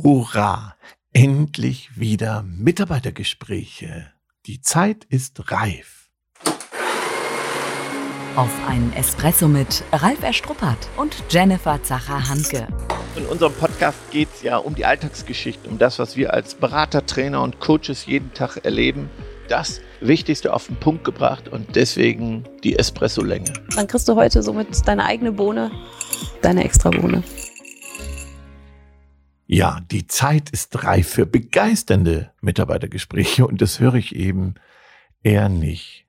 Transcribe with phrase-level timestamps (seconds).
[0.00, 0.76] Hurra!
[1.12, 4.06] Endlich wieder Mitarbeitergespräche.
[4.46, 6.08] Die Zeit ist reif.
[8.36, 12.68] Auf einen Espresso mit Ralf Erstruppert und Jennifer Zacher-Hanke.
[13.16, 17.04] In unserem Podcast geht es ja um die Alltagsgeschichte, um das, was wir als Berater,
[17.04, 19.10] Trainer und Coaches jeden Tag erleben.
[19.48, 23.52] Das Wichtigste auf den Punkt gebracht und deswegen die Espresso-Länge.
[23.74, 25.72] Dann kriegst du heute somit deine eigene Bohne,
[26.40, 27.24] deine extra Bohne.
[29.50, 34.56] Ja, die Zeit ist reif für begeisternde Mitarbeitergespräche und das höre ich eben
[35.22, 36.04] eher nicht.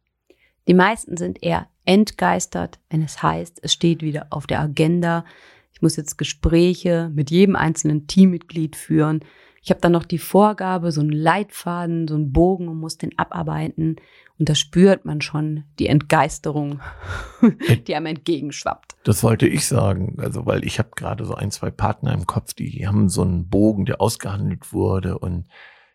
[0.68, 5.24] Die meisten sind eher entgeistert, wenn es heißt, es steht wieder auf der Agenda.
[5.72, 9.22] Ich muss jetzt Gespräche mit jedem einzelnen Teammitglied führen.
[9.62, 13.18] Ich habe dann noch die Vorgabe, so einen Leitfaden, so einen Bogen und muss den
[13.18, 13.98] abarbeiten.
[14.38, 16.80] Und da spürt man schon die Entgeisterung,
[17.88, 18.96] die einem entgegenschwappt.
[19.04, 20.16] Das wollte ich sagen.
[20.20, 23.50] Also, weil ich habe gerade so ein, zwei Partner im Kopf, die haben so einen
[23.50, 25.20] Bogen, der ausgehandelt wurde.
[25.20, 25.48] Und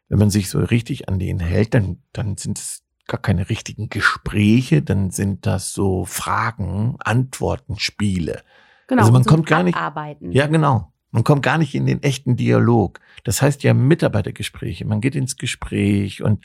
[0.08, 3.88] wenn man sich so richtig an den hält, dann, dann sind es gar keine richtigen
[3.88, 8.42] Gespräche, dann sind das so Fragen, Antworten, Spiele.
[8.86, 9.76] Genau, also man so kommt gar nicht.
[9.76, 10.32] Abarbeiten.
[10.32, 10.92] Ja, genau.
[11.14, 12.98] Man kommt gar nicht in den echten Dialog.
[13.22, 14.84] Das heißt ja Mitarbeitergespräche.
[14.84, 16.44] Man geht ins Gespräch und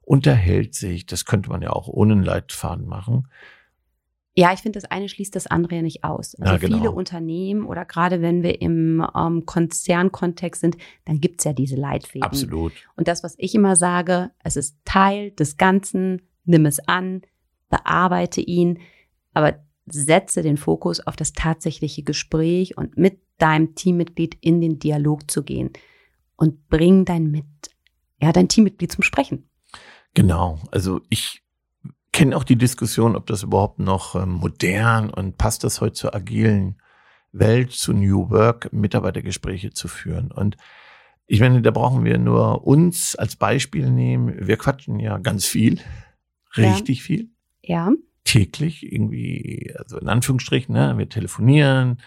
[0.00, 1.04] unterhält sich.
[1.04, 3.28] Das könnte man ja auch ohne einen Leitfaden machen.
[4.34, 6.34] Ja, ich finde, das eine schließt das andere ja nicht aus.
[6.34, 6.78] Also Ja, genau.
[6.78, 12.22] viele Unternehmen oder gerade wenn wir im ähm, Konzernkontext sind, dann gibt's ja diese Leitfäden.
[12.22, 12.72] Absolut.
[12.96, 17.20] Und das, was ich immer sage, es ist Teil des Ganzen, nimm es an,
[17.68, 18.78] bearbeite ihn,
[19.34, 25.30] aber setze den Fokus auf das tatsächliche Gespräch und mit deinem Teammitglied in den Dialog
[25.30, 25.70] zu gehen
[26.36, 27.44] und bring dein mit,
[28.20, 29.48] ja, dein Teammitglied zum Sprechen.
[30.14, 30.58] Genau.
[30.70, 31.42] Also ich
[32.12, 36.14] kenne auch die Diskussion, ob das überhaupt noch ähm, modern und passt das heute zur
[36.14, 36.80] agilen
[37.32, 40.30] Welt, zu New Work, Mitarbeitergespräche zu führen.
[40.32, 40.56] Und
[41.26, 44.46] ich meine, da brauchen wir nur uns als Beispiel nehmen.
[44.46, 45.80] Wir quatschen ja ganz viel,
[46.54, 46.72] Ja.
[46.72, 47.28] richtig viel.
[47.62, 47.92] Ja,
[48.24, 52.00] täglich irgendwie, also in Anführungsstrichen, ne, wir telefonieren,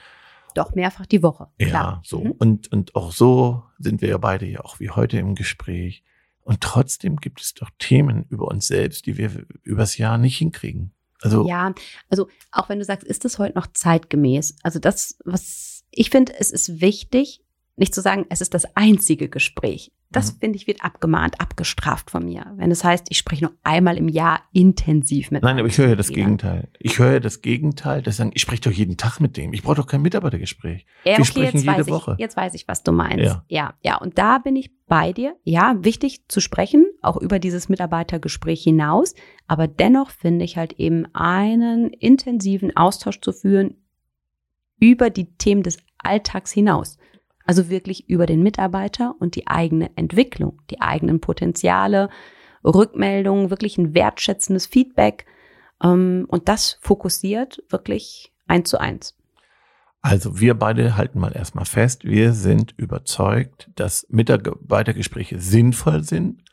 [0.53, 1.47] doch mehrfach die Woche.
[1.59, 2.01] ja, Klar.
[2.05, 2.21] so.
[2.21, 2.31] Mhm.
[2.31, 6.03] Und, und auch so sind wir ja beide ja auch wie heute im Gespräch.
[6.41, 10.91] Und trotzdem gibt es doch Themen über uns selbst, die wir übers Jahr nicht hinkriegen.
[11.21, 11.73] Also, Ja,
[12.09, 14.55] also auch wenn du sagst, ist das heute noch zeitgemäß?
[14.63, 17.43] Also das, was ich finde, es ist wichtig,
[17.79, 19.91] nicht zu sagen, es ist das einzige Gespräch.
[20.11, 20.39] Das Mhm.
[20.39, 22.51] finde ich wird abgemahnt, abgestraft von mir.
[22.57, 25.43] Wenn es heißt, ich spreche nur einmal im Jahr intensiv mit.
[25.43, 26.09] nein, aber ich höre ja das.
[26.09, 26.67] Gegenteil.
[26.79, 29.53] Ich höre ja das Gegenteil, das sagen, ich spreche doch jeden Tag mit dem.
[29.53, 30.85] Ich brauche doch kein Mitarbeitergespräch.
[31.05, 32.13] Ja, Wir okay, sprechen jetzt jede weiß Woche.
[32.13, 33.23] Ich, jetzt weiß ich, was du meinst.
[33.23, 33.43] Ja.
[33.47, 33.97] ja, ja.
[33.97, 35.35] Und da bin ich bei dir.
[35.43, 39.13] Ja, wichtig zu sprechen, auch über dieses Mitarbeitergespräch hinaus.
[39.47, 43.75] Aber dennoch finde ich halt eben einen intensiven Austausch zu führen
[44.79, 46.97] über die Themen des Alltags hinaus.
[47.49, 52.11] Also wirklich über den Mitarbeiter und die eigene Entwicklung, die eigenen Potenziale,
[52.63, 55.25] Rückmeldungen, wirklich ein wertschätzendes Feedback.
[55.81, 59.15] Ähm, und das fokussiert wirklich eins zu eins.
[60.01, 66.43] Also wir beide halten mal erstmal fest, wir sind überzeugt, dass Mitarbeitergespräche sinnvoll sind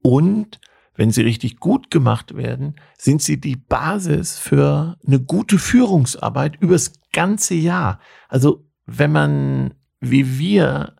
[0.00, 0.58] und
[0.94, 6.94] wenn sie richtig gut gemacht werden, sind sie die Basis für eine gute Führungsarbeit übers
[7.12, 8.00] ganze Jahr.
[8.30, 9.74] Also wenn man
[10.10, 10.94] wie wir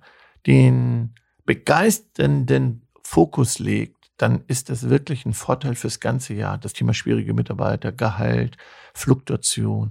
[0.47, 6.59] den begeisternden Fokus legt, dann ist das wirklich ein Vorteil fürs ganze Jahr.
[6.59, 8.56] Das Thema schwierige Mitarbeiter, Gehalt,
[8.95, 9.91] Fluktuation.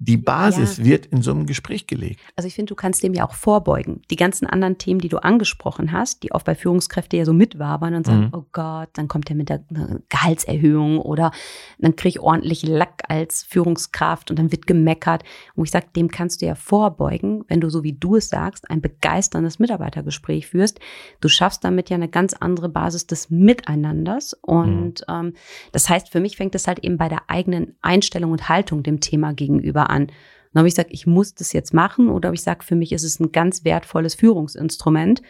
[0.00, 0.84] Die Basis Ja.
[0.84, 2.20] wird in so einem Gespräch gelegt.
[2.36, 4.02] Also ich finde, du kannst dem ja auch vorbeugen.
[4.10, 7.94] Die ganzen anderen Themen, die du angesprochen hast, die oft bei Führungskräften ja so mitwabern
[7.94, 8.30] und sagen, Mhm.
[8.32, 9.64] oh Gott, dann kommt er mit der
[10.08, 11.32] Gehaltserhöhung oder
[11.78, 15.22] dann kriege ich ordentlich Lack als Führungskraft und dann wird gemeckert.
[15.54, 18.70] Und ich sage, dem kannst du ja vorbeugen, wenn du, so wie du es sagst,
[18.70, 20.80] ein begeisterndes Mitarbeitergespräch führst.
[21.20, 24.34] Du schaffst damit ja eine ganz andere Basis des Miteinanders.
[24.42, 25.34] Und ähm,
[25.72, 29.00] das heißt, für mich fängt es halt eben bei der eigenen Einstellung und Haltung dem
[29.00, 30.08] Thema gegenüber an.
[30.52, 32.92] Und ob ich sage, ich muss das jetzt machen oder ob ich sage, für mich
[32.92, 35.22] ist es ein ganz wertvolles Führungsinstrument.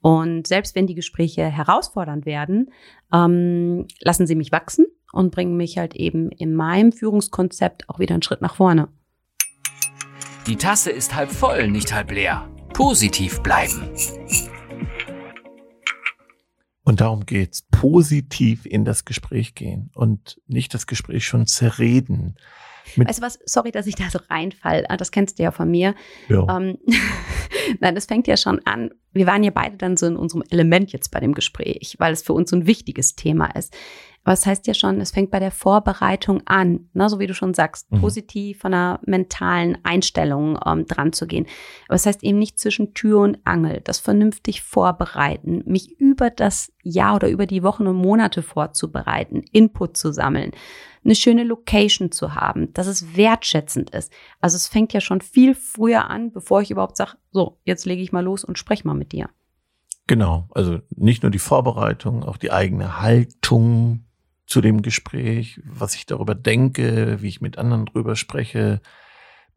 [0.00, 2.70] Und selbst wenn die Gespräche herausfordernd werden,
[3.12, 8.14] ähm, lassen sie mich wachsen und bringen mich halt eben in meinem Führungskonzept auch wieder
[8.14, 8.88] einen Schritt nach vorne.
[10.46, 12.48] Die Tasse ist halb voll, nicht halb leer.
[12.72, 13.90] Positiv bleiben.
[16.84, 17.62] Und darum geht's.
[17.72, 22.36] Positiv in das Gespräch gehen und nicht das Gespräch schon zerreden.
[22.96, 23.38] Mit, Weißt du was?
[23.44, 24.84] Sorry, dass ich da so reinfall.
[24.88, 25.94] Ah, Das kennst du ja von mir.
[26.28, 26.46] ja.
[26.56, 26.78] Ähm,
[27.80, 28.90] Nein, das fängt ja schon an.
[29.12, 32.22] Wir waren ja beide dann so in unserem Element jetzt bei dem Gespräch, weil es
[32.22, 33.76] für uns so ein wichtiges Thema ist.
[34.26, 37.32] Aber es heißt ja schon, es fängt bei der Vorbereitung an, ne, so wie du
[37.32, 38.00] schon sagst, Mhm.
[38.00, 41.46] positiv von einer mentalen Einstellung ähm, dran zu gehen.
[41.86, 46.72] Aber es heißt eben nicht zwischen Tür und Angel, das vernünftig vorbereiten, mich über das
[46.82, 50.50] Jahr oder über die Wochen und Monate vorzubereiten, Input zu sammeln,
[51.04, 54.12] eine schöne Location zu haben, dass es wertschätzend ist.
[54.40, 58.02] Also es fängt ja schon viel früher an, bevor ich überhaupt sage, so, jetzt lege
[58.02, 59.30] ich mal los und spreche mal mit dir.
[60.08, 64.02] Genau, also nicht nur die Vorbereitung, auch die eigene Haltung
[64.46, 68.80] zu dem Gespräch, was ich darüber denke, wie ich mit anderen drüber spreche.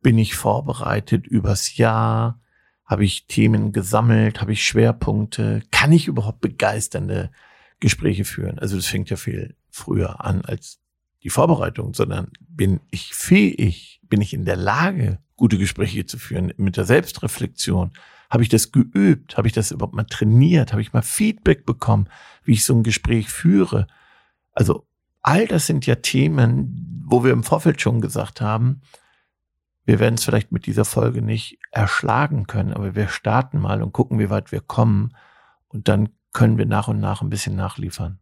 [0.01, 2.39] Bin ich vorbereitet übers Jahr?
[2.85, 4.41] Habe ich Themen gesammelt?
[4.41, 5.61] Habe ich Schwerpunkte?
[5.71, 7.29] Kann ich überhaupt begeisternde
[7.79, 8.57] Gespräche führen?
[8.57, 10.79] Also das fängt ja viel früher an als
[11.21, 14.01] die Vorbereitung, sondern bin ich fähig?
[14.09, 17.91] Bin ich in der Lage, gute Gespräche zu führen mit der Selbstreflexion?
[18.29, 19.37] Habe ich das geübt?
[19.37, 20.71] Habe ich das überhaupt mal trainiert?
[20.71, 22.07] Habe ich mal Feedback bekommen,
[22.43, 23.87] wie ich so ein Gespräch führe?
[24.59, 24.85] Also
[25.21, 28.81] all das sind ja Themen, wo wir im Vorfeld schon gesagt haben,
[29.85, 33.93] wir werden es vielleicht mit dieser Folge nicht erschlagen können, aber wir starten mal und
[33.93, 35.15] gucken, wie weit wir kommen.
[35.69, 38.19] Und dann können wir nach und nach ein bisschen nachliefern.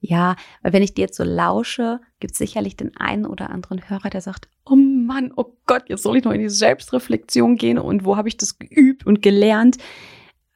[0.00, 3.86] Ja, weil wenn ich dir jetzt so lausche, gibt es sicherlich den einen oder anderen
[3.90, 7.78] Hörer, der sagt, oh Mann, oh Gott, jetzt soll ich noch in die Selbstreflexion gehen
[7.78, 9.76] und wo habe ich das geübt und gelernt?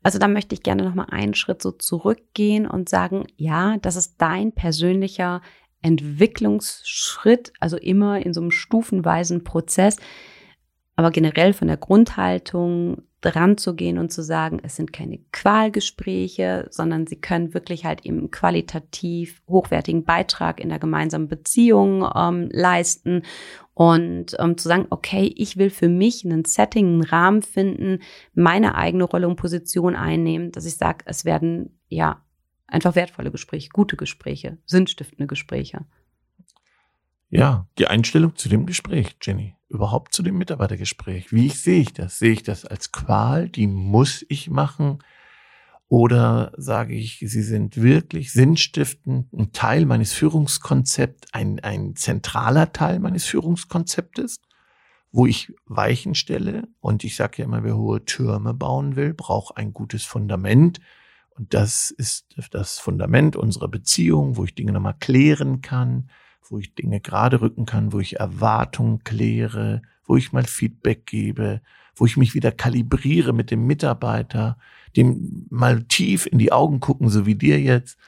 [0.08, 3.94] Also da möchte ich gerne noch mal einen Schritt so zurückgehen und sagen, ja, das
[3.94, 5.43] ist dein persönlicher
[5.82, 9.99] Entwicklungsschritt, also immer in so einem stufenweisen Prozess,
[10.96, 16.69] aber generell von der Grundhaltung dran zu gehen und zu sagen, es sind keine Qualgespräche,
[16.70, 23.23] sondern sie können wirklich halt eben qualitativ hochwertigen Beitrag in der gemeinsamen Beziehung ähm, leisten
[23.75, 28.00] und ähm, zu sagen, okay, ich will für mich einen Setting, einen Rahmen finden,
[28.35, 32.25] meine eigene Rolle und Position einnehmen, dass ich sage, es werden ja
[32.69, 35.87] einfach wertvolle Gespräche, gute Gespräche, sinnstiftende Gespräche.
[37.30, 41.30] Ja, die Einstellung zu dem Gespräch, Jenny, überhaupt zu dem Mitarbeitergespräch.
[41.30, 42.19] Wie sehe ich das?
[42.19, 45.02] Sehe ich das als Qual, die muss ich machen?
[45.88, 52.98] Oder sage ich, sie sind wirklich sinnstiftend, ein Teil meines Führungskonzepts, ein, ein zentraler Teil
[52.98, 54.40] meines Führungskonzeptes,
[55.12, 56.69] wo ich Weichen stelle.
[56.80, 60.80] Und ich sage ja immer, wer hohe Türme bauen will, braucht ein gutes Fundament.
[61.30, 66.10] Und das ist das Fundament unserer Beziehung, wo ich Dinge nochmal klären kann,
[66.50, 71.61] wo ich Dinge gerade rücken kann, wo ich Erwartungen kläre, wo ich mal Feedback gebe,
[71.95, 74.59] wo ich mich wieder kalibriere mit dem Mitarbeiter,
[74.97, 77.99] dem mal tief in die Augen gucken, so wie dir jetzt,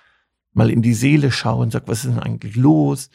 [0.52, 3.10] mal in die Seele schauen, sag, was ist denn eigentlich los?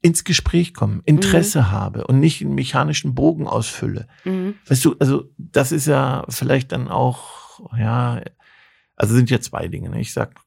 [0.00, 1.70] Ins Gespräch kommen, Interesse mhm.
[1.72, 4.06] habe und nicht einen mechanischen Bogen ausfülle.
[4.24, 4.54] Mhm.
[4.66, 8.22] Weißt du, also das ist ja vielleicht dann auch, ja,
[8.94, 9.90] also sind ja zwei Dinge.
[9.90, 10.00] Ne?
[10.00, 10.40] Ich sag,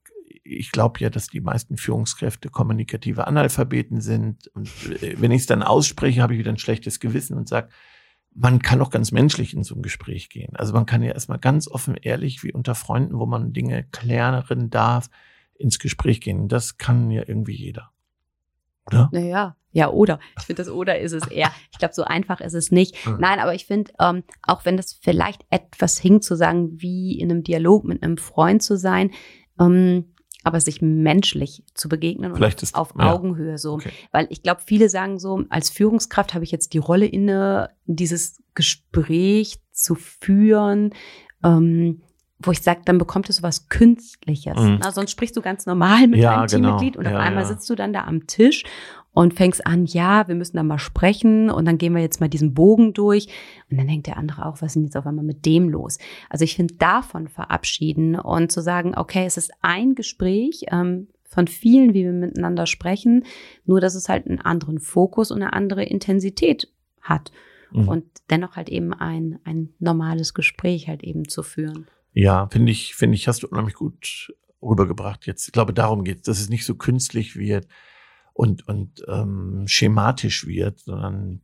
[0.44, 4.48] ich glaube ja, dass die meisten Führungskräfte kommunikative Analphabeten sind.
[4.50, 4.70] Und
[5.02, 7.70] äh, wenn ich es dann ausspreche, habe ich wieder ein schlechtes Gewissen und sage,
[8.34, 10.56] man kann auch ganz menschlich in so ein Gespräch gehen.
[10.56, 14.70] Also man kann ja erstmal ganz offen, ehrlich, wie unter Freunden, wo man Dinge klären
[14.70, 15.10] darf,
[15.56, 16.48] ins Gespräch gehen.
[16.48, 17.92] Das kann ja irgendwie jeder.
[18.88, 19.10] Oder?
[19.12, 20.20] Naja, ja, oder.
[20.38, 21.52] Ich finde, das oder ist es eher.
[21.72, 23.06] Ich glaube, so einfach ist es nicht.
[23.06, 23.18] Mhm.
[23.20, 27.32] Nein, aber ich finde, ähm, auch wenn das vielleicht etwas hinkt, zu sagen, wie in
[27.32, 29.12] einem Dialog mit einem Freund zu sein,
[29.60, 30.11] ähm,
[30.44, 33.14] aber sich menschlich zu begegnen Vielleicht und ist, auf ja.
[33.14, 33.74] Augenhöhe so.
[33.74, 33.92] Okay.
[34.12, 38.42] Weil ich glaube, viele sagen so, als Führungskraft habe ich jetzt die Rolle inne, dieses
[38.56, 40.94] Gespräch zu führen,
[41.44, 42.02] ähm,
[42.44, 44.58] wo ich sage, dann bekommt es so was Künstliches.
[44.58, 44.80] Mhm.
[44.82, 46.78] Na, sonst sprichst du ganz normal mit Ja, deinem genau.
[46.80, 47.50] Teammitglied und auf Ja, einmal ja.
[47.50, 48.64] sitzt du dann da am Tisch
[49.14, 52.30] und fängst an, ja, wir müssen da mal sprechen und dann gehen wir jetzt mal
[52.30, 53.28] diesen Bogen durch
[53.70, 55.98] und dann denkt der andere auch, was ist denn jetzt auf einmal mit dem los?
[56.30, 61.48] Also ich finde davon verabschieden und zu sagen, okay, es ist ein Gespräch ähm, von
[61.48, 63.26] vielen, wie wir miteinander sprechen,
[63.66, 67.32] nur dass es halt einen anderen Fokus und eine andere Intensität hat
[67.72, 67.88] Mhm.
[67.88, 71.88] und dennoch halt eben ein, ein normales Gespräch halt eben zu führen.
[72.14, 75.48] Ja, finde ich, finde ich, hast du unheimlich gut rübergebracht jetzt.
[75.48, 77.68] Ich glaube, darum geht es, dass es nicht so künstlich wird
[78.34, 81.42] und, und ähm, schematisch wird, sondern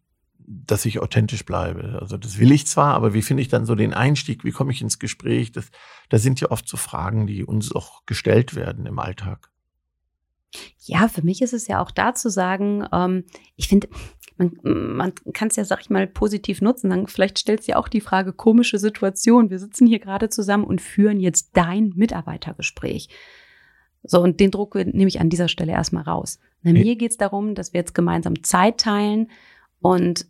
[0.48, 2.00] dass ich authentisch bleibe.
[2.02, 4.46] Also das will ich zwar, aber wie finde ich dann so den Einstieg?
[4.46, 5.52] Wie komme ich ins Gespräch?
[5.52, 5.70] Das,
[6.10, 9.52] das sind ja oft so Fragen, die uns auch gestellt werden im Alltag.
[10.80, 13.26] Ja, für mich ist es ja auch da zu sagen, ähm,
[13.58, 13.90] ich finde,
[14.38, 16.90] man, man kann es ja, sag ich mal, positiv nutzen.
[16.90, 19.50] Dann vielleicht stellt sich auch die Frage, komische Situation.
[19.50, 23.10] Wir sitzen hier gerade zusammen und führen jetzt dein Mitarbeitergespräch.
[24.04, 26.40] So, und den Druck nehme ich an dieser Stelle erstmal raus.
[26.62, 29.30] Na, mir geht es darum, dass wir jetzt gemeinsam Zeit teilen
[29.80, 30.26] und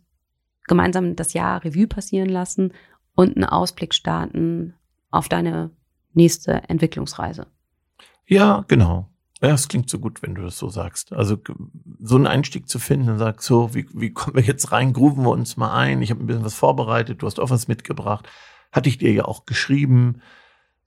[0.66, 2.72] gemeinsam das Jahr Revue passieren lassen
[3.14, 4.74] und einen Ausblick starten
[5.10, 5.70] auf deine
[6.12, 7.46] nächste Entwicklungsreise.
[8.26, 9.08] Ja, genau.
[9.40, 11.12] Ja, es klingt so gut, wenn du das so sagst.
[11.12, 11.38] Also
[12.00, 15.24] so einen Einstieg zu finden und sagst, so, wie, wie kommen wir jetzt rein, grooven
[15.24, 16.02] wir uns mal ein.
[16.02, 18.28] Ich habe ein bisschen was vorbereitet, du hast auch was mitgebracht.
[18.72, 20.20] Hatte ich dir ja auch geschrieben.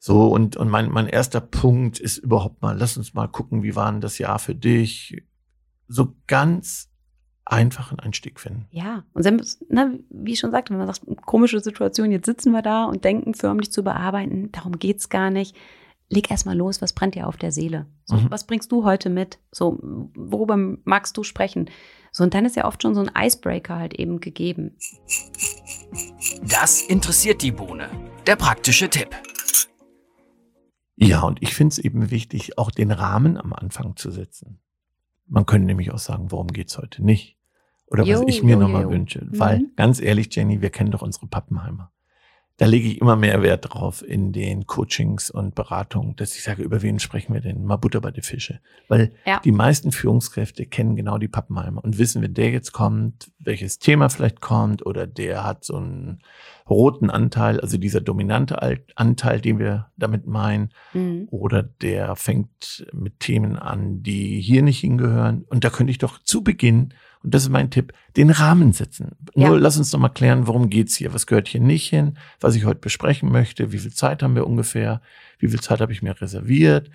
[0.04, 3.76] So, und, und mein, mein erster Punkt ist überhaupt mal, lass uns mal gucken, wie
[3.76, 5.22] war denn das Jahr für dich?
[5.88, 6.90] So ganz
[7.46, 8.66] einfachen Einstieg finden.
[8.72, 12.52] Ja, und selbst, ne, wie ich schon sagte, wenn man sagt, komische Situation, jetzt sitzen
[12.52, 15.56] wir da und denken, förmlich zu bearbeiten, darum geht's gar nicht.
[16.10, 17.86] Leg erst mal los, was brennt dir auf der Seele?
[18.06, 18.32] So, Mhm.
[18.32, 19.38] Was bringst du heute mit?
[19.52, 19.78] So,
[20.16, 21.70] worüber magst du sprechen?
[22.12, 24.78] So, und dann ist ja oft schon so ein Icebreaker halt eben gegeben.
[26.42, 27.88] Das interessiert die Bohne.
[28.26, 29.10] Der praktische Tipp.
[31.02, 34.60] Ja, und ich finde es eben wichtig, auch den Rahmen am Anfang zu setzen.
[35.28, 37.38] Man könnte nämlich auch sagen, worum geht's heute nicht?
[37.88, 39.26] Oder Jo, was ich mir nochmal wünsche.
[39.26, 39.40] Mhm.
[39.40, 41.92] Weil, ganz ehrlich, Jenny, wir kennen doch unsere Pappenheimer.
[42.62, 46.62] Da lege ich immer mehr Wert drauf in den Coachings und Beratungen, dass ich sage,
[46.62, 47.66] über wen sprechen wir denn?
[47.66, 48.60] Mal Butter bei die Fische.
[48.88, 49.40] Weil Ja.
[49.44, 54.10] die meisten Führungskräfte kennen genau die Pappenheimer und wissen, wenn der jetzt kommt, welches Thema
[54.10, 56.20] vielleicht kommt oder der hat so einen
[56.70, 58.62] roten Anteil, also dieser dominante
[58.96, 61.30] Anteil, den wir damit meinen, Mhm.
[61.32, 65.46] oder der fängt mit Themen an, die hier nicht hingehören.
[65.50, 69.12] Und da könnte ich doch zu Beginn, und das ist mein Tipp, den Rahmen setzen.
[69.36, 69.50] Ja.
[69.50, 71.14] Nur lass uns doch mal klären, worum geht's hier?
[71.14, 72.18] Was gehört hier nicht hin?
[72.40, 73.72] Was ich heute besprechen möchte?
[73.72, 75.02] Wie viel Zeit haben wir ungefähr?
[75.40, 76.90] Wie viel Zeit habe ich mir reserviert?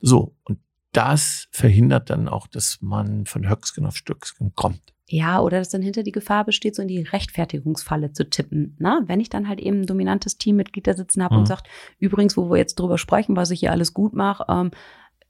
[0.00, 0.34] So.
[0.44, 0.58] Und
[0.92, 4.80] das verhindert dann auch, dass man von Höcksken auf Stöcksken kommt.
[5.06, 8.76] Ja, oder dass dann hinter die Gefahr besteht, so in die Rechtfertigungsfalle zu tippen.
[8.78, 11.40] Na, wenn ich dann halt eben ein dominantes Teammitglied da sitzen habe Mhm.
[11.40, 14.70] und sagt, übrigens, wo wir jetzt drüber sprechen, was ich hier alles gut mache, ähm,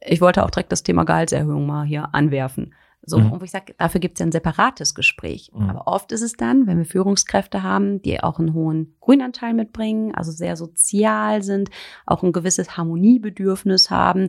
[0.00, 2.74] ich wollte auch direkt das Thema Gehaltserhöhung mal hier anwerfen.
[3.04, 3.32] So, Mhm.
[3.32, 5.50] und wo ich sage, dafür gibt es ja ein separates Gespräch.
[5.52, 5.70] Mhm.
[5.70, 10.14] Aber oft ist es dann, wenn wir Führungskräfte haben, die auch einen hohen Grünanteil mitbringen,
[10.14, 11.68] also sehr sozial sind,
[12.06, 14.28] auch ein gewisses Harmoniebedürfnis haben,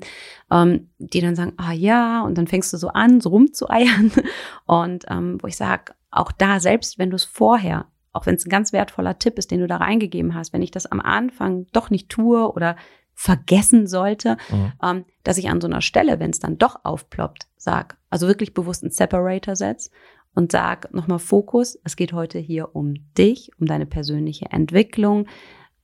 [0.52, 4.12] ähm, die dann sagen, ah ja, und dann fängst du so an, so rumzueiern.
[4.66, 8.46] Und ähm, wo ich sage, auch da, selbst wenn du es vorher, auch wenn es
[8.46, 11.68] ein ganz wertvoller Tipp ist, den du da reingegeben hast, wenn ich das am Anfang
[11.74, 12.76] doch nicht tue oder
[13.16, 14.74] vergessen sollte, Mhm.
[14.84, 18.54] ähm, dass ich an so einer Stelle, wenn es dann doch aufploppt, sag, also wirklich
[18.54, 19.92] bewusst einen Separator setz
[20.34, 25.28] und sag nochmal Fokus, es geht heute hier um dich, um deine persönliche Entwicklung.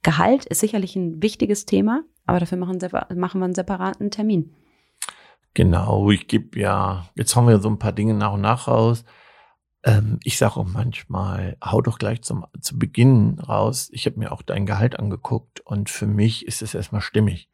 [0.02, 2.80] Gehalt ist sicherlich ein wichtiges Thema, aber dafür machen,
[3.16, 4.54] machen wir einen separaten Termin.
[5.54, 9.04] Genau, ich gebe ja, jetzt haben wir so ein paar Dinge nach und nach raus.
[9.84, 13.90] Ähm, ich sage auch manchmal, hau doch gleich zum, zu Beginn raus.
[13.94, 17.50] Ich habe mir auch dein Gehalt angeguckt und für mich ist es erstmal stimmig.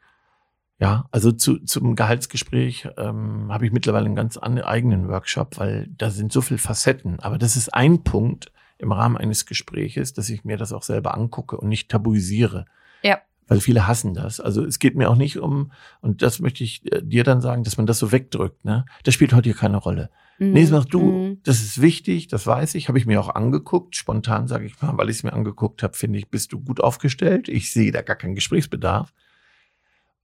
[0.77, 5.87] Ja, also zu, zum Gehaltsgespräch ähm, habe ich mittlerweile einen ganz an, eigenen Workshop, weil
[5.97, 7.19] da sind so viele Facetten.
[7.21, 11.15] Aber das ist ein Punkt im Rahmen eines Gespräches, dass ich mir das auch selber
[11.15, 12.65] angucke und nicht tabuisiere.
[13.03, 13.19] Ja.
[13.47, 14.41] Weil viele hassen das.
[14.41, 17.63] Also es geht mir auch nicht um, und das möchte ich äh, dir dann sagen,
[17.63, 18.65] dass man das so wegdrückt.
[18.65, 18.85] Ne?
[19.03, 20.09] Das spielt heute hier keine Rolle.
[20.37, 21.39] Nee, sag du, Mhm.
[21.43, 23.95] das ist wichtig, das weiß ich, habe ich mir auch angeguckt.
[23.95, 26.81] Spontan sage ich mal, weil ich es mir angeguckt habe, finde ich, bist du gut
[26.81, 27.47] aufgestellt.
[27.47, 29.13] Ich sehe da gar keinen Gesprächsbedarf.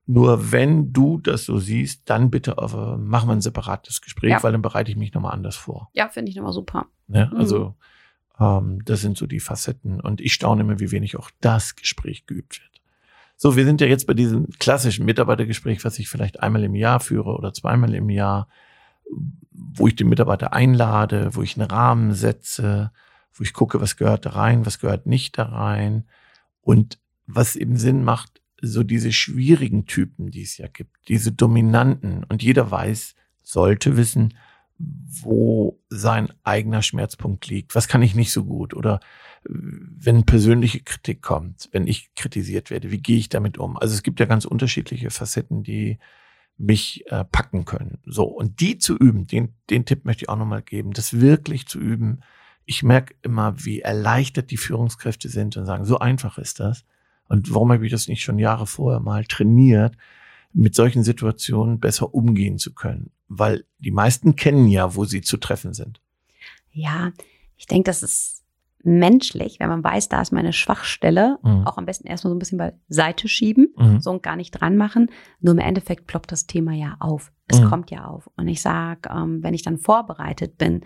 [0.08, 4.32] Nur wenn du das so siehst, dann bitte auf, äh, machen wir ein separates Gespräch,
[4.32, 4.44] Ja.
[4.44, 5.90] weil dann bereite ich mich nochmal anders vor.
[5.94, 6.88] Ja, finde ich nochmal super.
[7.08, 7.30] Ne?
[7.32, 7.38] Mhm.
[7.40, 7.76] Also
[8.40, 10.02] ähm, das sind so die Facetten.
[10.02, 12.82] Und ich staune immer, wie wenig auch das Gespräch geübt wird.
[13.38, 17.00] So, wir sind ja jetzt bei diesem klassischen Mitarbeitergespräch, was ich vielleicht einmal im Jahr
[17.00, 18.48] führe oder zweimal im Jahr,
[19.52, 22.92] wo ich den Mitarbeiter einlade, wo ich einen Rahmen setze,
[23.34, 26.06] wo ich gucke, was gehört da rein, was gehört nicht da rein.
[26.62, 32.24] Und was eben Sinn macht, so diese schwierigen Typen, die es ja gibt, diese dominanten.
[32.26, 34.36] Und jeder weiß, sollte wissen,
[34.78, 37.76] wo sein eigener Schmerzpunkt liegt.
[37.76, 38.74] Was kann ich nicht so gut?
[38.74, 39.00] Oder
[39.46, 43.78] äh, wenn persönliche Kritik kommt, wenn ich kritisiert werde, wie gehe ich damit um?
[43.78, 46.00] Also es gibt ja ganz unterschiedliche Facetten, die
[46.58, 48.00] mich äh, packen können.
[48.06, 51.68] So, und die zu üben, den, den Tipp möchte ich auch nochmal geben, das wirklich
[51.68, 52.22] zu üben.
[52.66, 56.86] Ich merke immer, wie erleichtert die Führungskräfte sind und sagen, so einfach ist das.
[57.28, 59.96] Und warum habe ich das nicht schon Jahre vorher mal trainiert,
[60.54, 63.12] mit solchen Situationen besser umgehen zu können?
[63.28, 66.02] Weil die meisten kennen ja, wo sie zu treffen sind.
[66.72, 67.12] Ja,
[67.58, 68.41] ich denke, das ist
[68.84, 71.68] menschlich, wenn man weiß, da ist meine Schwachstelle, Mhm.
[71.68, 74.00] auch am besten erstmal so ein bisschen beiseite schieben, Mhm.
[74.02, 75.10] so und gar nicht dran machen.
[75.40, 77.32] Nur im Endeffekt ploppt das Thema ja auf.
[77.48, 77.66] Es Mhm.
[77.66, 78.30] kommt ja auf.
[78.38, 80.82] Und ich sage, ähm, wenn ich dann vorbereitet bin,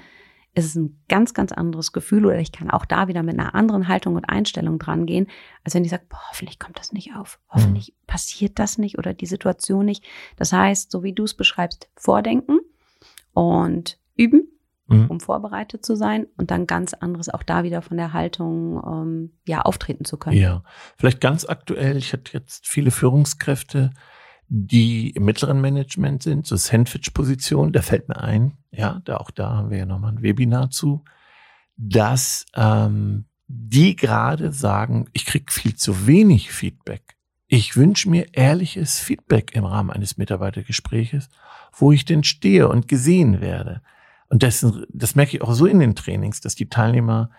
[0.57, 3.53] ist es ein ganz, ganz anderes Gefühl oder ich kann auch da wieder mit einer
[3.55, 5.27] anderen Haltung und Einstellung dran gehen,
[5.65, 7.39] als wenn ich sage, boah, hoffentlich kommt das nicht auf.
[7.49, 10.05] Hoffentlich passiert das nicht oder die Situation nicht.
[10.37, 12.59] Das heißt, so wie du es beschreibst, vordenken
[13.33, 14.47] und üben,
[14.87, 15.07] Mhm.
[15.07, 19.31] um vorbereitet zu sein und dann ganz anderes auch da wieder von der Haltung ähm,
[19.47, 20.37] ja auftreten zu können.
[20.37, 20.63] Ja,
[20.95, 21.97] vielleicht ganz aktuell.
[21.97, 23.91] Ich hatte jetzt viele Führungskräfte,
[24.47, 29.55] die im mittleren Management sind, so Sandwich-Position, da fällt mir ein, ja, da auch da
[29.55, 31.03] haben wir ja nochmal ein Webinar zu,
[31.77, 37.15] dass ähm, die gerade sagen, ich krieg viel zu wenig Feedback.
[37.47, 41.29] Ich wünsche mir ehrliches Feedback im Rahmen eines Mitarbeitergespräches,
[41.73, 43.81] wo ich denn stehe und gesehen werde.
[44.29, 47.29] Und das, das merke ich auch so in den Trainings, dass die Teilnehmer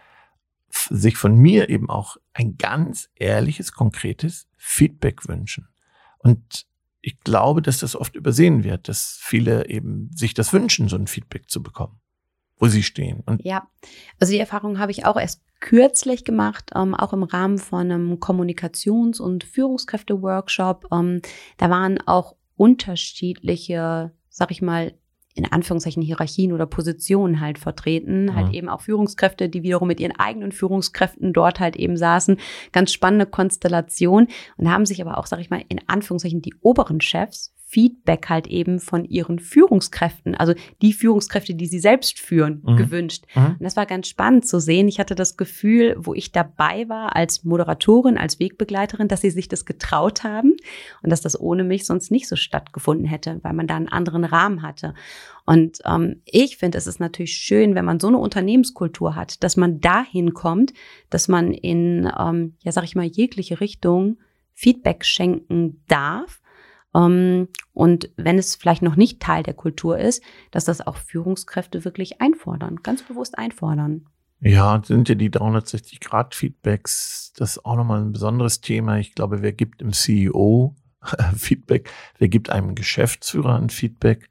[0.71, 5.69] sich von mir eben auch ein ganz ehrliches, konkretes Feedback wünschen.
[6.19, 6.67] Und
[7.01, 11.07] ich glaube, dass das oft übersehen wird, dass viele eben sich das wünschen, so ein
[11.07, 12.01] Feedback zu bekommen,
[12.59, 13.23] wo sie stehen.
[13.27, 13.69] Und ja,
[14.19, 18.15] also die Erfahrung habe ich auch erst kürzlich gemacht, ähm, auch im Rahmen von einem
[18.15, 20.89] Kommunikations- und Führungskräfte-Workshop.
[20.93, 21.23] Ähm,
[21.59, 24.95] da waren auch unterschiedliche, sag ich mal,
[25.37, 28.47] in Anführungszeichen Hierarchien oder Positionen halt vertreten, halt mhm.
[28.47, 32.39] halt eben auch Führungskräfte, die wiederum mit ihren eigenen Führungskräften dort halt eben saßen.
[32.73, 37.01] Ganz spannende Konstellation und haben sich aber auch, sag ich mal, in Anführungszeichen die oberen
[37.01, 42.77] Chefs Feedback halt eben von ihren Führungskräften, also die Führungskräfte, die sie selbst führen, mhm.
[42.77, 43.25] gewünscht.
[43.35, 43.57] Mhm.
[43.59, 44.87] Und das war ganz spannend zu sehen.
[44.87, 49.49] Ich hatte das Gefühl, wo ich dabei war als Moderatorin, als Wegbegleiterin, dass sie sich
[49.49, 50.55] das getraut haben
[51.03, 54.23] und dass das ohne mich sonst nicht so stattgefunden hätte, weil man da einen anderen
[54.23, 54.95] Rahmen hatte.
[55.45, 59.57] Und ähm, ich finde, es ist natürlich schön, wenn man so eine Unternehmenskultur hat, dass
[59.57, 60.73] man dahin kommt,
[61.11, 64.19] dass man in, ähm, ja, sag ich mal, jegliche Richtung
[64.55, 66.41] Feedback schenken darf
[66.97, 72.23] und wenn es vielleicht noch nicht Teil der Kultur ist, dass das auch Führungskräfte wirklich
[72.23, 74.07] einfordern, ganz bewusst einfordern.
[74.41, 78.99] Ja, sind ja die 360-Grad-Feedbacks, das ist auch nochmal ein besonderes Thema.
[78.99, 80.75] Ich glaube, wer gibt im CEO
[81.37, 84.31] Feedback, wer gibt einem Geschäftsführer ein Feedback?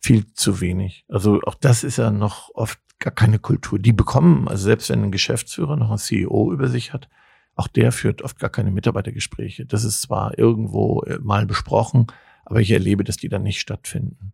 [0.00, 1.04] Viel zu wenig.
[1.08, 3.78] Also auch das ist ja noch oft gar keine Kultur.
[3.78, 7.08] Die bekommen, also selbst wenn ein Geschäftsführer noch ein CEO über sich hat,
[7.54, 9.66] auch der führt oft gar keine Mitarbeitergespräche.
[9.66, 12.06] Das ist zwar irgendwo äh, mal besprochen,
[12.44, 14.32] aber ich erlebe, dass die dann nicht stattfinden.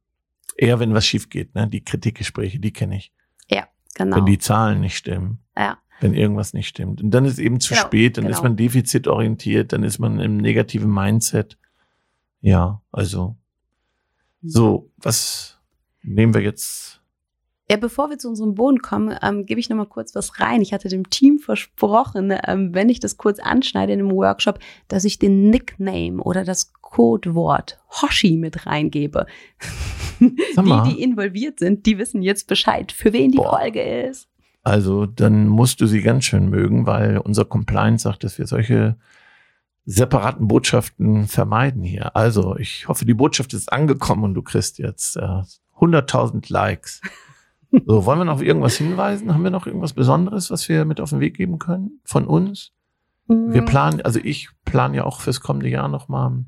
[0.56, 1.68] Eher wenn was schief geht, ne?
[1.68, 3.12] Die Kritikgespräche, die kenne ich.
[3.50, 4.16] Ja, genau.
[4.16, 5.40] Wenn die Zahlen nicht stimmen.
[5.56, 5.78] Ja.
[6.00, 7.02] Wenn irgendwas nicht stimmt.
[7.02, 8.36] Und dann ist eben zu genau, spät, dann genau.
[8.36, 11.58] ist man defizitorientiert, dann ist man im negativen Mindset.
[12.40, 13.36] Ja, also.
[14.42, 15.58] So, was
[16.02, 17.02] nehmen wir jetzt
[17.70, 20.62] ja, bevor wir zu unserem Boden kommen, ähm, gebe ich noch mal kurz was rein.
[20.62, 25.04] Ich hatte dem Team versprochen, ähm, wenn ich das kurz anschneide in einem Workshop, dass
[25.04, 29.26] ich den Nickname oder das Codewort Hoshi mit reingebe.
[30.20, 33.58] die, die involviert sind, die wissen jetzt Bescheid, für wen die Boah.
[33.58, 34.28] Folge ist.
[34.62, 38.96] Also dann musst du sie ganz schön mögen, weil unser Compliance sagt, dass wir solche
[39.84, 42.16] separaten Botschaften vermeiden hier.
[42.16, 45.42] Also ich hoffe, die Botschaft ist angekommen und du kriegst jetzt äh,
[45.78, 47.00] 100.000 Likes.
[47.70, 49.32] So, wollen wir noch auf irgendwas hinweisen?
[49.32, 52.72] Haben wir noch irgendwas Besonderes, was wir mit auf den Weg geben können von uns?
[53.26, 53.66] Wir mm.
[53.66, 56.44] planen, also ich plane ja auch fürs kommende Jahr nochmal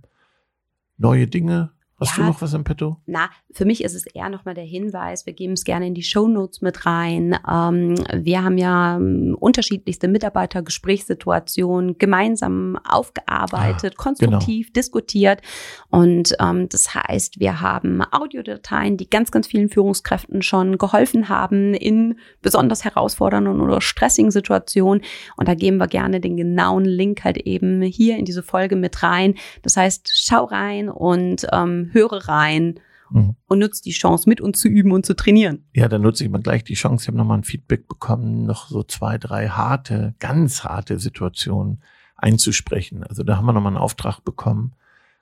[0.97, 2.97] neue Dinge, Hast ja, du noch was im Petto?
[3.05, 6.03] Na, für mich ist es eher nochmal der Hinweis, wir geben es gerne in die
[6.03, 7.37] Show Notes mit rein.
[7.47, 14.75] Ähm, wir haben ja ähm, unterschiedlichste Mitarbeitergesprächssituationen gemeinsam aufgearbeitet, ah, konstruktiv genau.
[14.75, 15.43] diskutiert.
[15.91, 21.75] Und ähm, das heißt, wir haben Audiodateien, die ganz, ganz vielen Führungskräften schon geholfen haben
[21.75, 25.03] in besonders herausfordernden oder stressigen Situationen.
[25.37, 29.03] Und da geben wir gerne den genauen Link halt eben hier in diese Folge mit
[29.03, 29.35] rein.
[29.63, 33.37] Das heißt, schau rein und ähm, höre rein mhm.
[33.47, 35.65] und nutze die Chance, mit uns zu üben und zu trainieren.
[35.75, 37.05] Ja, dann nutze ich mal gleich die Chance.
[37.05, 41.83] Ich habe nochmal ein Feedback bekommen, noch so zwei, drei harte, ganz harte Situationen
[42.17, 43.05] einzusprechen.
[43.05, 44.75] Also da haben wir nochmal einen Auftrag bekommen,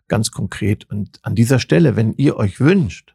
[0.09, 0.89] ganz konkret.
[0.91, 3.15] Und an dieser Stelle, wenn ihr euch wünscht,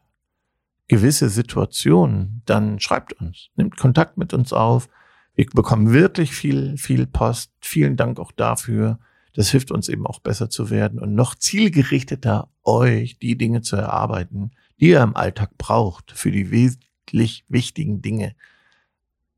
[0.88, 4.88] gewisse Situationen, dann schreibt uns, nimmt Kontakt mit uns auf.
[5.34, 7.52] Wir bekommen wirklich viel, viel Post.
[7.60, 8.98] Vielen Dank auch dafür.
[9.34, 13.76] Das hilft uns eben auch besser zu werden und noch zielgerichteter euch die Dinge zu
[13.76, 18.34] erarbeiten, die ihr im Alltag braucht für die wesentlich wichtigen Dinge.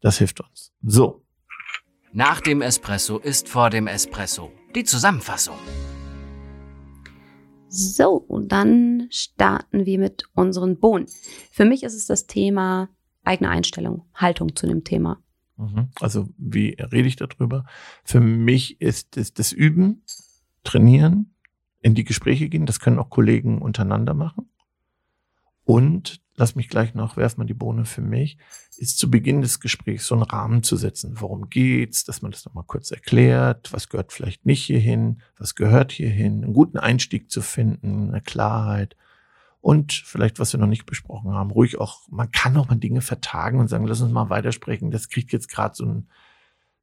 [0.00, 0.72] Das hilft uns.
[0.82, 1.24] So.
[2.12, 4.52] Nach dem Espresso ist vor dem Espresso.
[4.74, 5.56] Die Zusammenfassung.
[7.68, 11.06] So, und dann starten wir mit unseren Bohnen.
[11.50, 12.88] Für mich ist es das Thema
[13.24, 15.22] eigene Einstellung, Haltung zu dem Thema.
[15.56, 15.88] Mhm.
[16.00, 17.64] Also wie rede ich darüber?
[18.04, 20.02] Für mich ist es das Üben,
[20.64, 21.34] Trainieren,
[21.80, 22.66] in die Gespräche gehen.
[22.66, 24.50] Das können auch Kollegen untereinander machen.
[25.64, 28.38] Und lass mich gleich noch, werf mal die Bohne für mich,
[28.76, 31.14] ist zu Beginn des Gesprächs so einen Rahmen zu setzen.
[31.20, 32.04] Worum geht's?
[32.04, 33.72] Dass man das nochmal kurz erklärt.
[33.72, 35.22] Was gehört vielleicht nicht hierhin?
[35.38, 36.44] Was gehört hierhin?
[36.44, 38.96] Einen guten Einstieg zu finden, eine Klarheit.
[39.60, 43.00] Und vielleicht, was wir noch nicht besprochen haben, ruhig auch, man kann auch mal Dinge
[43.00, 44.90] vertagen und sagen, lass uns mal weitersprechen.
[44.90, 46.08] Das kriegt jetzt gerade so einen,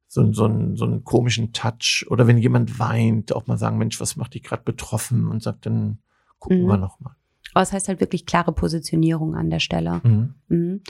[0.06, 2.04] so, einen, so, einen, so einen komischen Touch.
[2.10, 5.28] Oder wenn jemand weint, auch mal sagen, Mensch, was macht dich gerade betroffen?
[5.28, 5.98] Und sagt dann
[6.44, 6.68] Gucken Mhm.
[6.68, 7.14] wir nochmal.
[7.54, 10.02] Aber es heißt halt wirklich klare Positionierung an der Stelle.
[10.04, 10.34] Mhm.
[10.48, 10.80] Mhm.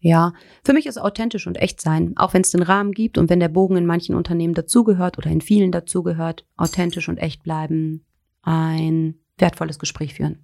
[0.00, 0.32] Ja,
[0.64, 3.40] für mich ist authentisch und echt sein, auch wenn es den Rahmen gibt und wenn
[3.40, 8.04] der Bogen in manchen Unternehmen dazugehört oder in vielen dazugehört, authentisch und echt bleiben,
[8.42, 10.43] ein wertvolles Gespräch führen.